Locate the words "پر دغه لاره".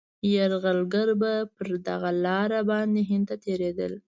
1.55-2.59